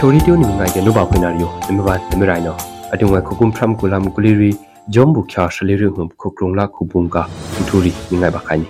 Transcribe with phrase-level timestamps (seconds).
[0.02, 2.56] ြိုရီတိုနိမငိုင်ကနုဘာခွေနာရီယိုနမဘာနမရိုင်နော
[2.94, 4.50] အတုံဝခုကုမ်ဖရမ်ကူလာမကူလီရီ
[4.94, 7.22] ဂျုံဘူခါရှလီရီဟုမ်ခုကရုံလာခုဘုံကာ
[7.68, 8.68] ထူရီမငိုင်ဘခိုင်နီ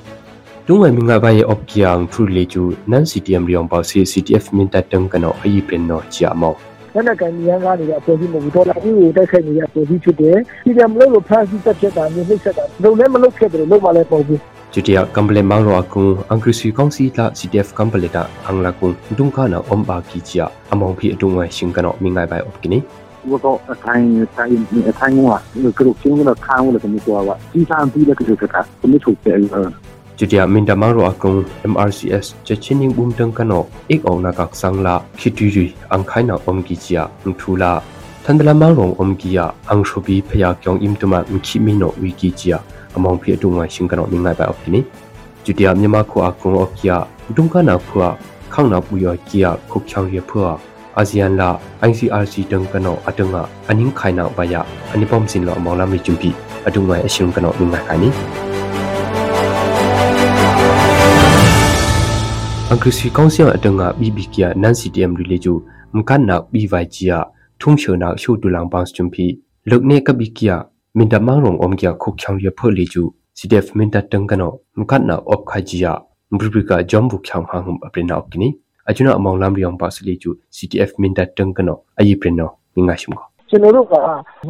[0.67, 6.55] တုံဝမငိုင်ဘရဲ့အော့ကီယန်ထူလီကျူနန်စီတီအမ်ရီယံပေါစီ CTF မင်တတန်ကနောအီပင်နောချီယာမော
[6.95, 10.37] လက်နက်ကင်မြန်ကားတွေကအပေါ်ကြီးမဟုတ်ဘူးဒေါ်လာကြီးကိုတိုက်ခိုက်နေတဲ့အပေါ်ကြီးဖြစ်တယ်။
[10.67, 14.41] ဒီကမလို့လို့ဖန်စီတက်ဖြစ်တာမျိုးနှိမ့်ဆက်တာလုံလည်းမလုပ်ဖြစ်တယ်လို့မှလည်းပေါ့ဘူး။
[14.73, 20.03] chutia kamble manglo akung angkrisi kongsi la ctf kamble ta angla kung dungkha na omba
[20.11, 22.83] ki chia among phi atunga singkano mingai bai opkini
[23.27, 23.97] 我到呃看
[24.37, 24.49] 看
[24.87, 27.37] 呃看我啊，那各种新闻了看我了怎么说哇？
[27.53, 29.43] 第三第一个就是看怎么出别人。
[30.17, 31.45] จุดยามินดามารอากง
[31.75, 37.73] MRCS จะชินิงบุมดังกันอเอกออกนักักสังลาคิดดูดีอังคายนาอมกิจยาอุทุลา
[38.25, 42.59] ทันดลามารองอมกิยาอังชบีพยากยองอิมตุมามิคิมิโนวิกิจยา
[42.99, 44.81] အမောင်ဖီအတူမှာရှင်ကတော့မိငိုင်ပါအဖြစ်နိ
[45.45, 46.97] ကျူတရမြန်မာခွာခုံအော့ကီယာ
[47.37, 48.09] ဒုံကနာခွာ
[48.53, 50.53] ခေါင်နာပူယောကီယာခုချောင်ရဖွာ
[50.97, 51.49] အာဆီယံလာ
[51.89, 54.55] ICRC တံကနောအတငါအနင်းခိုင်နာပါယ
[54.93, 56.31] အနိပုံစင်လောမောင်လာမီချွန်ပီ
[56.67, 58.09] အတူမှာအရှင်ကနော်မိငိုင်ခိုင်နိ
[62.69, 65.53] အင်္ဂလိပ်ကောင်စီအတငါ BBK နန် CTM ရီလေဂျူ
[65.97, 66.99] မကန်နာ BYG
[67.61, 69.25] ထုံရှေနာရှုတူလောင်ပန်းချွန်ပီ
[69.69, 70.55] လုတ်နေကဘီကီယာ
[70.99, 74.59] min da mangrong om gya khok khyang ye phole ju cdf min da tang kano
[74.77, 75.95] mkhat na op kha ji ya
[76.31, 78.49] mbribrika jom bu khyang ha hum apre na okini
[78.91, 82.47] ajuna among lam riong pa sile ju cdf min da tang kano ayi pre no
[82.77, 83.93] ninga shim ko ကျွန်တော်တို့က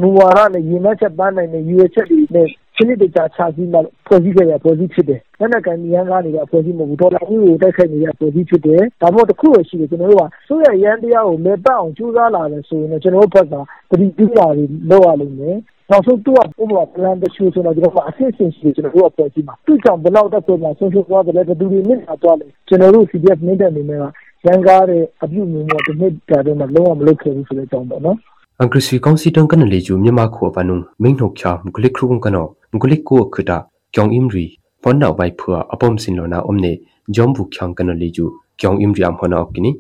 [0.00, 2.46] မူဝါဒနဲ့ရင်းနှီးချက်ပန်းနိုင်တဲ့ရည်ရွယ်ချက်တွေနဲ့
[2.76, 15.58] ခလိတကြချပြီးမှဖွဲ့စည်းခဲ့တဲ့ဖွဲ့စည်းဖြစ်တယ်။လက်နက်ကံမြန်ကားနေတဲ့ဖွဲ့စည်းမဟုတ်ဘူး။ဒေါ်လာကြီးကိုတိုက်ခိုက်နေတဲ့ဖွဲ့စည်းဖြစ်တယ်။ဒါမှမဟုတ်တစ်ခုရရှိတယ်ကျွန်တော်တို့ကစိုးရရန်တရားကိုမေပတ်အောင်ကြိုးစားလာတယ်ဆိုရင်ကျွန်တော်တို့ဘက်ကတတိပြုတာတွေလုပ်ရလိမ့်မယ်။
[15.92, 24.04] နောက်ဆုံးသူကဥပမာ plan တချို့ဆိုတော့ကျွန်တော်တို့အဆင့်ဆင့်ရှိတယ်ကျွန်တော်တို့အဖွဲ့ကြီးမှာသူ့ကြောင့်ဘယ်လောက်တက်ပေါ်မှာဆုံးရှုံးသွားတယ်လဲဘယ်သူတွေနစ်နာသွားလဲကျွန်တော်တို့ CDF နစ်တဲ့အနေနဲ့က
[24.46, 28.16] ရန်ကားတဲ့အပြုအမူမျိုးတစ်နှစ်ကြာတော့မှလုံးဝမလုပ်ခဲ့ဘူးဆိုတဲ့အကြောင်းပေါ့နော်
[28.60, 33.50] အင်္ဂလိပ်စီကောင်စီတန်ကနလေကျူမြန်မာခေါ်ပနုံမိန်နှုတ်ချမဂလိခရုံကနောမဂလိကိုခဒ
[33.94, 34.44] ကျောင်းအင်ရီ
[34.82, 36.72] ပွန်နောက်ပိုက်ဖွာအပုံစင်လောနာအုံးနေ
[37.14, 38.24] ဂျုံဘူချောင်းကနလေကျူ
[38.60, 39.76] ကျောင်းအင်ရီအမ်ဟနောက်ကင်း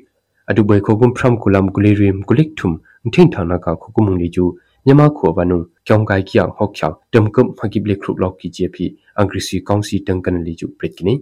[0.50, 2.76] အဒုဘိုင်ခိုဂုံဖရမ်ကူလမ်ဂလိရီမဂလိထုမ်
[3.14, 4.44] ထင်းထနာကခုကုမုန်လေကျူ
[4.90, 8.84] မြန်မာခိုဘနုကျောင်းကိုင်ကီယံဟောက်ချောင်းတမ်ကမ်ဖကိဘလခရုလောက်ကြီးချေဖီ
[9.16, 11.14] အင်္ဂရိစီကောင်စီတန်ကန်လီကျူပရစ်ကိနီ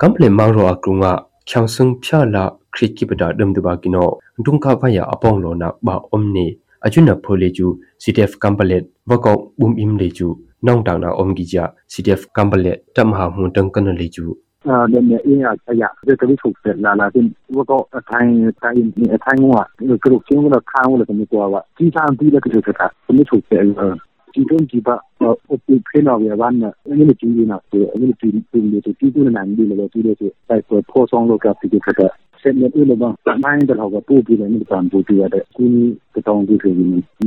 [0.00, 1.12] ကမ်ပလေမောင်ရောအကရုငါ
[1.48, 2.44] ချောင်းစံဖြာလာ
[2.74, 4.08] ခရစ်ကိပဒါဒမ်ဒဘာကိနော
[4.44, 6.46] ဒုံကဖယာအပေါင်လောနာဘာအုံနေ
[6.86, 7.66] အကျွနဖိုလီကျူ
[8.02, 10.28] CTF ကမ်ပလက်ဝကောက်ဘုံအင်လေကျူ
[10.66, 11.60] နောင်တောင်နာအုံကြီးချ
[11.92, 14.26] CTF ကမ်ပလက်တမဟာမှုတန်ကန်လီကျူ
[14.64, 18.20] 呃，那那因啊，哎呀，这这里出事了了，这我搞谈
[18.60, 18.74] 谈
[19.20, 19.66] 谈我，
[20.00, 21.62] 各种经过了看我了，怎么说吧？
[21.76, 23.96] 第三第了，就是他，怎么出事了？
[24.34, 32.10] 其中几把呃，我被骗了一万呢，那个经理呢，对，那个经经理是最多的男的了，最多是在做破双路搞这个这个。
[32.42, 35.84] ဆက်လက်လို့ဘာမိုင်းတော့ကပို့ပြီးလည်းမြန်ပူပြရတဲ့ကုနီ
[36.24, 36.84] တောင်းကြည့်နေ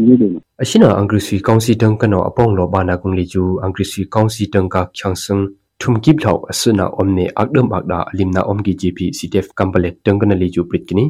[0.09, 10.47] နေတယ်အရှင်အင်္ဂရိစီကောင်စီတန်ကနော်အပေါင်းလောပါနာကုံလီကျူအင်္ဂရိစီကောင်စီတန်ကချန်စံ thum kip thau asuna omne akdam akda limna omgi gp ctf kampale tangana le
[10.55, 11.05] ju prit kini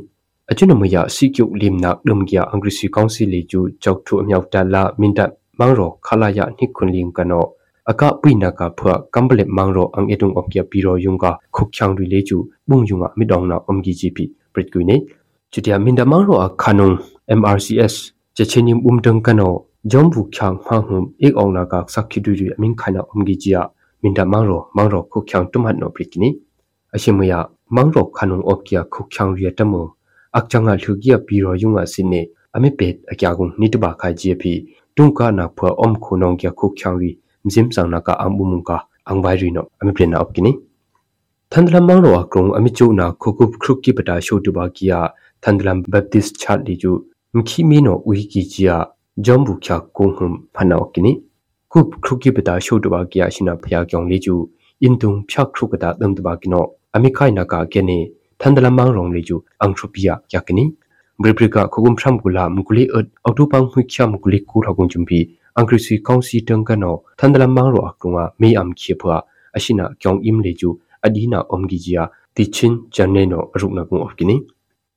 [0.51, 4.61] achuna muya sikyuk limna dum gya angri si council le ju chok thu amyaw ta
[4.73, 5.25] la minta
[5.59, 7.41] mangro khalaya nikun lim kano
[7.91, 12.37] aka puina ka phwa kampale mangro ang edung omgya piro yunga khukchang ri le ju
[12.67, 14.17] bung yunga midong na omgi gp
[14.53, 14.95] prit kuine
[15.51, 16.97] chutia minda mangro a khanung
[17.37, 17.95] mrcs
[18.35, 23.01] chechenim umdang kano jombu khyang ha hum ek ongna ka sakhi du ri amin khana
[23.13, 23.61] omgi jia
[24.03, 26.35] minda mangro mangro khukyang tumat no prikini
[26.91, 29.95] ashimya mangro khanung opkia khukyang ria tamo
[30.35, 35.95] akchanga lhugia biro yunga sinne ame pet akyagun nitba khai jepi tungka na phwa om
[35.95, 37.15] khunong kya khukyang ri
[37.47, 40.51] mzim sang na ka ambumung ka angbai ri no ame prena opkini
[41.49, 46.61] thandlam mangro akrong ame chu na khokup khruki pata shotu ba kia thandlam baptist church
[46.67, 48.83] li ju mkhi mi no uhi ki jia
[49.17, 51.23] jambu kya konghum phana opkini
[51.75, 54.35] ခုခရုကိပတာရှို့တဘာကီယာရှိနာဖျာကြောင်လေးကျူ
[54.83, 56.65] အင်တုံဖြခရုကတာဒမ်တဘာကီနော
[56.95, 57.99] အမိခိုင်နာကာကေနေ
[58.41, 60.63] သန်ဒလမန်ရောင်လေးကျူအန်ထရပီယာယကနီ
[61.21, 65.19] ဘရပရကခုကုမ်ဖရမ်ကူလာမူကူလီအတ်အော်တိုပန်ခွိချမူကူလီကူထကုံချွမ်ပီ
[65.55, 69.17] အန်ကရစီကောင်စီတန်ကနောသန်ဒလမန်ရောအကုံကမေအမ်ခေဖွာ
[69.57, 70.69] အရှိနာကြောင်အင်းလေးကျူ
[71.05, 72.03] အဒီနာအုံဂီဂျီယာ
[72.35, 74.35] တီချင်းဂျန်နေနောအရုနာကုံအော့ကီနီ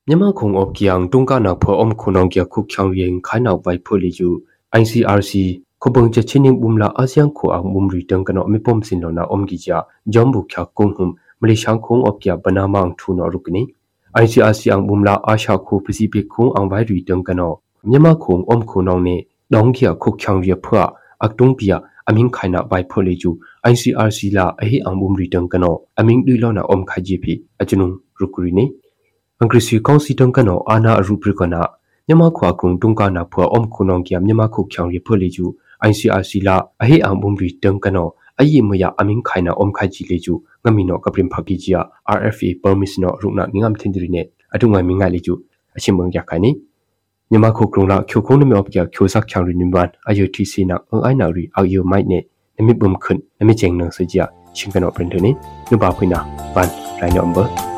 [0.07, 4.29] မြန်မာခုံအော့ကီယန်တုံကနာဖောအုံခုနောင်ကီယခုချောင်ရင်ခိုင်နောက်ဝိုက်ဖွလီကျူ
[4.81, 5.31] ICRC
[5.79, 9.23] khobang che chining bumla asyang kho ang mumri tang kana mi pom sin lo na
[9.29, 13.25] om gi ja jambu kya kong hum malaysia khong op kya banama ang thu no
[13.29, 13.61] rukni
[14.17, 17.45] ICRC ang bumla asha kho pacific khong ang wai ri tang kana
[17.85, 19.15] myama khong om kho nong ne
[19.53, 20.89] dong kya khok khyang ri phwa
[21.21, 21.77] ak tung pia
[22.09, 25.69] aming khaina bai phole ju ICRC la ahi ang bumri tang kana
[26.01, 28.65] aming dui lo na om kha ji phi achunung rukuri ne
[29.41, 31.61] angkrisi kong si tang kana ana rupri kana
[32.09, 35.45] မြမခွာကုံတုံကနာဖွာအုံခုနောင်ကမြမခုချောင်ရဖွလေကျူ
[35.89, 38.07] ICRC လာအဟေအံဘုံဘီတံကနော
[38.39, 40.33] အယိမယအမင်းခိုင်နာအုံခိုင်ချီလေကျူ
[40.63, 41.81] ငမီနောကပရင်ဖကီချီယာ
[42.17, 44.21] RFA permits နောရုနာငငမ်သင်ဒရီနေ
[44.53, 45.33] အတုငိုင်မင်းငါလေကျူ
[45.77, 46.51] အချင်းမုံရခိုင်နိ
[47.31, 52.19] ညမခုကရုံလာချိုခုံးနမောပကျချိုဆက်ချောင်ရီနိမန်အယုတီစီနာအိုင်နာရီအောက်ယိုမိုက်နေ
[52.57, 54.19] နမိဘုံခွန်းနမိချင်နံစကြ
[54.57, 55.31] ချင်းကနောပရင်တနေ
[55.69, 56.19] နုပါခွိနာ
[56.55, 56.69] ဗန်
[56.99, 57.76] ရိုင်းနံဘာ